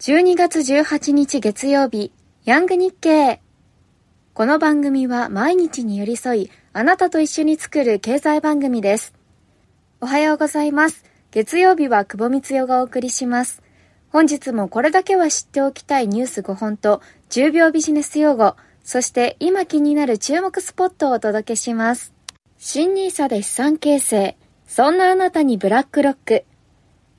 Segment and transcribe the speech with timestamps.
[0.00, 2.10] 12月18日月曜日、
[2.46, 3.42] ヤング日経。
[4.32, 9.12] この番組は毎日に寄り添い、あなたと一緒に作る経済番組です。
[10.00, 11.04] おはようございます。
[11.32, 13.62] 月曜日は久保光代がお送りします。
[14.08, 22.14] 本日もこれだけは知っておきたいニュース5本と10秒ビジネス用語、そして今気になる注目スポットをお届けします。
[22.56, 24.36] 新ニーサで資産形成。
[24.66, 26.44] そんなあなたにブラックロック。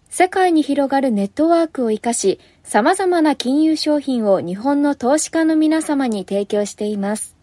[0.10, 2.42] 世界に広がるネットワークを活かし、
[2.72, 7.36] 様々な金融商品を日本の投資家の皆様に提供しています。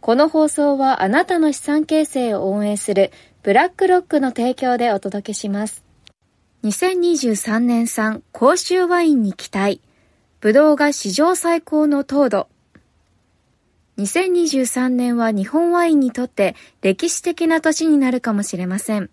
[0.00, 3.10] この放送はあなたの資産形成を応援する
[3.42, 5.84] ブラックロックの提供でお届けします。
[6.64, 9.82] 2023年産甲州ワインに期待。
[10.40, 12.48] ブドウが史上最高の糖度。
[13.98, 19.10] 2023年は日本ワインにとって歴史的な年になるかもしれません。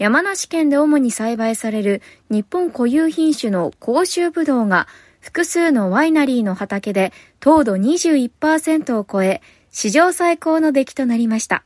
[0.00, 2.00] 山梨県で主に栽培される
[2.30, 4.88] 日本固有品種の甲州ぶどうが
[5.20, 11.64] 複数のワイナリーの畑で糖度21%を超え、史上最高の出来となりました。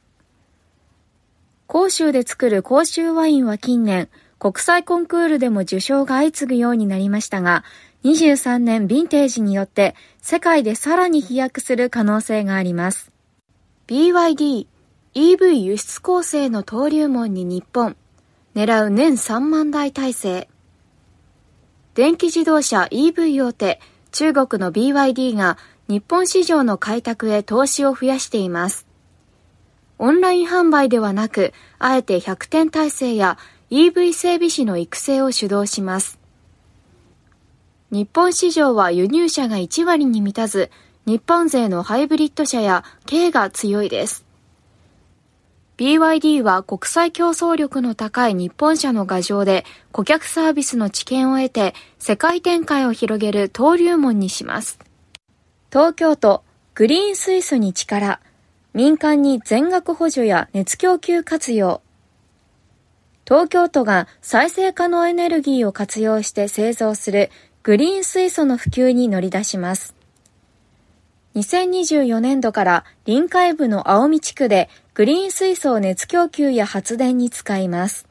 [1.69, 4.09] 甲州で作る甲州ワインは近年、
[4.41, 7.63] 国際コンクールでも受賞が相次ぐようになりましたが、
[8.03, 13.13] 23年ヴィンテージによって世界でさらに飛躍する可能性があります。
[13.87, 14.67] BYD
[15.15, 17.97] EV 輸出構成の登竜門に日本。
[18.55, 20.49] 狙う年3万台体制。
[21.95, 23.81] 電気自動車 EV 大手、
[24.13, 28.87] 中国の BYD が日本市場の開拓へ投資を増やしています。
[29.99, 33.39] オンライン販売ではなく、あえて100点体制や
[33.71, 36.21] EV 整備士の育成を主導します。
[37.91, 40.71] 日本市場は輸入車が1割に満たず、
[41.07, 44.25] 日本勢のハイブリッド車や軽が強いです。
[45.77, 54.79] BYD は国際競争力の高い日本車の牙城で顧客サービスの知見を得て世界展開を広げる登竜門にします。
[55.73, 58.21] 東京都グリーン水素に力
[58.73, 61.83] 民間に全額補助や熱供給活用
[63.27, 67.31] 東京都が再生可能エネルギーを活用して製造する
[67.65, 69.95] グリーン水素の普及に乗り出します。
[71.35, 78.07] 2024年度から臨海部の青海地区でグリーン水素を熱供給や発電に使います。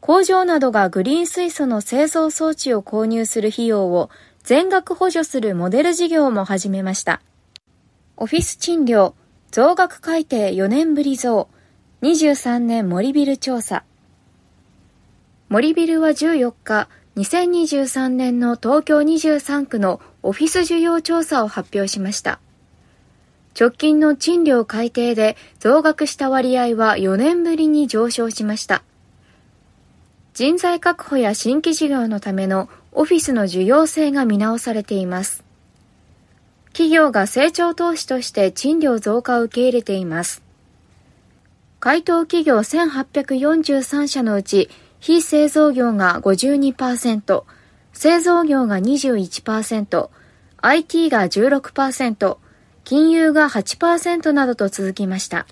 [0.00, 4.08] 工場などがグリーン水素の製造装置を購入する費用を
[4.42, 7.20] 全額補助するモデル事業も始めました。
[8.16, 9.14] オフィス賃料、
[9.50, 11.48] 増額改定4年ぶり増、
[12.00, 13.84] 23年森ビル調査。
[15.50, 22.40] 森ビルは14日、2023年の東京23区のオフィス需要調査を発表しました。
[23.58, 28.84] 直近の賃料改定で増額した割合は4年ぶりに上昇しました。
[30.32, 35.42] 人材確保や新規事業のためのオフィスの需要性が見直されています。
[36.68, 40.44] 企業が成長投資として賃料増加を受け入れています。
[41.80, 44.70] 回答企業1843社のうち、
[45.00, 47.42] 非製造業が52%、
[47.92, 50.10] 製造業が21%、
[50.60, 52.38] IT が16%、
[52.88, 55.46] 金融が8%などと続きました。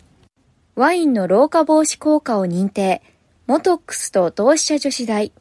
[0.74, 3.02] ワインの老化防止効果を認定、
[3.46, 5.32] モトックスと同志社女子大。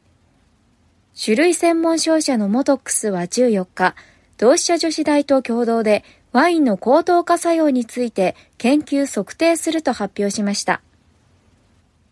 [1.18, 3.94] 種類専門商社のモトックスは14日、
[4.36, 10.82] 同志社女子大と共同でワインの高等化作用について研究測定すると発表しました。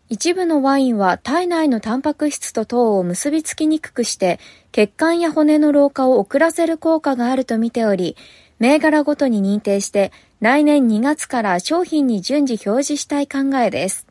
[0.09, 4.39] 一部のワインは体内のタンパク質と糖を結びつきにくくして
[4.71, 8.15] 血管や骨の老化を遅らせる効果があると見ており、
[8.59, 14.07] 銘柄ごとに認定して来年2月から商品に順次表示したい考えです。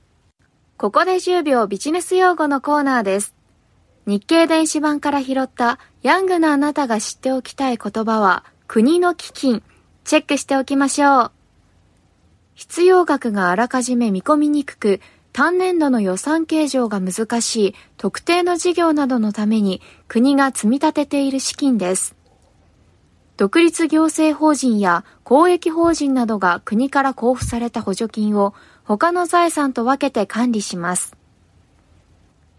[0.76, 3.34] ここで10秒ビジネス用語のコーナーです。
[4.06, 9.62] 日経電子版から拾ったヤングなあなたが知っておきたい言葉は国の基金。
[10.04, 11.32] チェックしておきましょう。
[12.54, 15.00] 必要額があらかじめ見込みにくく、
[15.32, 22.13] 単年度の予算計上が難しい特定の事業などのために国が積み立てている資金です。
[23.36, 28.54] 独立行政法人や公益法人などが国から交付された補助金を
[28.84, 31.16] 他の財産と分けて管理します。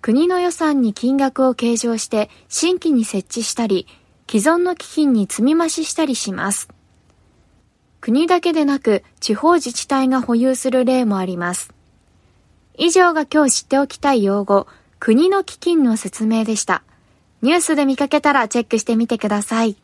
[0.01, 3.87] 国の予算に金額を計上して新規に設置したり、
[4.29, 6.67] 既存の基金に積み増ししたりします。
[8.01, 11.73] 国だけでなく地方自治体が保有する例もあります。
[12.77, 14.67] 以上が今日知っておきたい用語、
[14.99, 16.83] 国の基金の説明でした。
[17.41, 19.77] ニュースで見かけたらチェックしてみてください。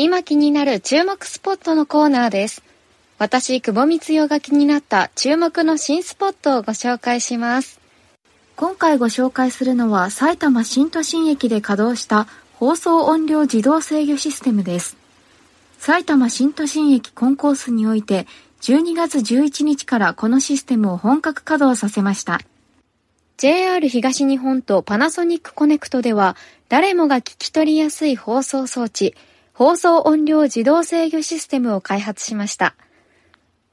[0.00, 2.62] 今気になる注目スポットのコーナーです。
[3.18, 7.80] 私、久保光代が気になった注目の新スポットをご紹介します。
[8.54, 14.96] 今回ご紹介するのは埼玉新都心駅で稼働した放送音量自動制御システムです。
[15.80, 18.28] 埼玉新都心駅コンコースにおいて
[18.60, 22.38] 12月11日からこのシステムを本格稼働させました。
[23.36, 26.36] JR 東日本とパナソニックコネクトでは
[26.68, 29.16] 誰もが聞き取りやすい放送装置、
[29.58, 32.76] 放送音量自動制御システムを開発しました。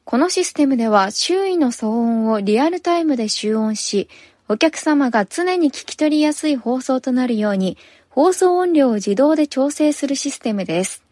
[0.04, 4.10] このシステムでは周囲の騒音をリアルタイムで集音し、
[4.50, 7.78] お客様が常に聞き取りやすい放送となるように、
[8.10, 11.04] 放送音量を自動で調整するシステムです。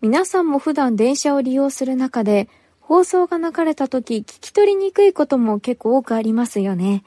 [0.00, 2.48] 皆さんも普段電車を利用する中で、
[2.78, 7.02] 放送が流れた時聞き取りにくいことも結構多くありますよね。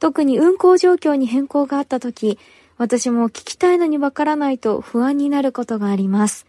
[0.00, 2.38] 特に運行状況に変更があった時、
[2.78, 6.46] 私も聞きたいのにわからないと不安になることがあります。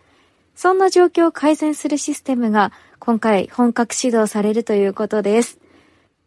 [0.55, 5.59] そんな状況を改善するシステムが今回本格始動されるということです。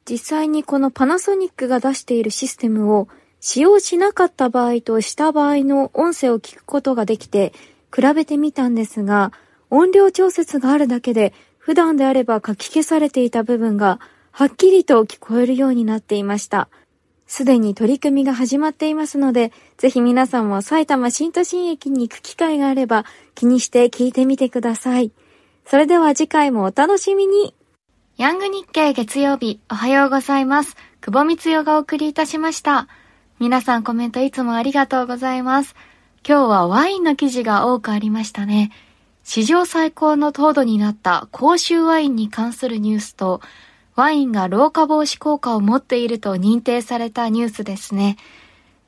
[0.05, 3.09] 実際にこのパナソニックが出しているシステムを
[3.39, 7.53] 使用しなかった場合とした場合の音声を聞くことができて
[7.95, 9.33] 比べてみたんですが、
[9.71, 14.01] 音量調節があるだけで普段であれば書き消されていた部分が
[14.33, 16.69] はっきりと聞こえるようになっていました。
[17.33, 25.13] すでに取り組みが始まっていますので、ぜひ皆さんも埼玉新都心駅に行く機会があれば気にして聞いてみてください。
[25.65, 27.55] それでは次回もお楽しみに
[28.19, 30.77] ヤング日経月曜日、おはようございます。
[31.01, 32.87] 久保光代がお送りいたしました。
[33.41, 35.75] 皆さんコメントいつもありがとうございます。
[36.29, 38.73] 今日はワインの記事が多くありましたね。
[39.25, 43.41] 史上最高の糖度になった公衆ワインに関するニュースと、
[44.03, 48.17] ワインが老化防止効果を持っていると認定されたニュースですね。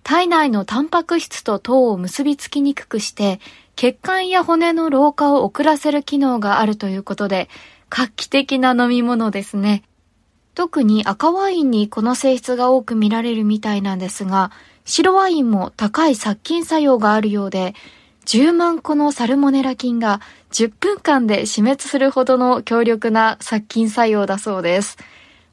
[0.02, 3.38] 体内のタンパク質と糖を結びつきにくくして、
[3.76, 7.48] 血管や骨の老化を遅らせる機能があるということで、
[7.90, 9.84] 画期的な飲み物ですね。
[10.56, 14.50] 特に赤ワインにこの性質が多く見られるみたいなんですが、
[14.84, 17.76] 白ワインも高い殺菌作用があるようで、
[18.26, 20.20] 10万個のサルモネラ菌が
[20.52, 24.96] 10分間で死滅するほどの強力な殺菌作用だそうです。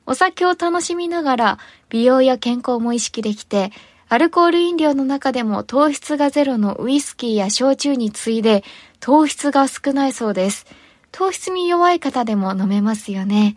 [0.06, 1.60] お酒を楽しみながら
[1.90, 3.72] 美容や健康も意識できて、
[4.10, 8.64] アルコール飲料の中でも糖質がゼロのウイスキーや焼酎に次いで
[9.00, 10.66] 糖質が少ないそうです。
[11.12, 13.56] 糖質に弱い方でも飲めますよね。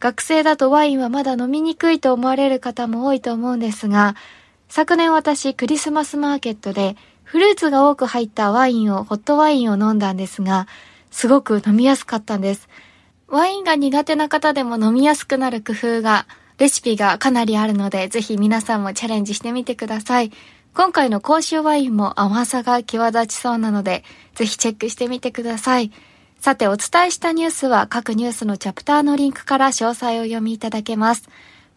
[0.00, 4.16] 学生だとワインはまだ飲みにくいと思われる方も多いと思うんですが、
[4.68, 6.96] 昨年私クリスマスマーケットで
[7.34, 10.68] フルーツが多く入ったワインを、ホットワインを飲んだんですが、
[11.10, 12.68] すごく飲みやすかったんです。
[13.26, 16.28] ワインが苦手な方でも飲みやすくなる工夫が、
[16.58, 20.30] レシピがかなりあるので、ぜひ皆さんもチャレンジしてみてください。
[20.74, 24.04] 今回の甲州ワインも甘さが際立ちそうなので、
[24.36, 25.90] ぜひチェックしてみてください。
[26.38, 31.28] さて、お伝えしたニュースは各ニュースのチャプターのリンクから詳細を読みいただけます。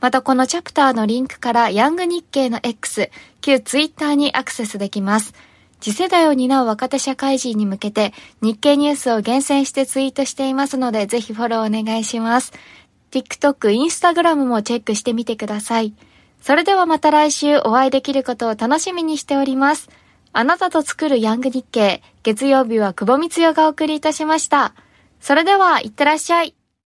[0.01, 3.09] またこのチャプターのリンクからヤング日経の X、
[3.41, 5.33] 旧ツイッターにアクセスできます。
[5.79, 12.53] 次世代を担う若手社会人に向けて日経ニュースを厳選してツイートしていますのでぜひフォローお願いします。
[13.11, 15.93] TikTok、Instagram もチェックしてみてください。
[16.41, 19.89] それではまた来週お会いできることを楽しみにしております。
[20.33, 24.75] あなたと作るヤング日経、月曜日は久保光代がお送りいたしました。
[25.19, 26.53] それでは、いってらっしゃい。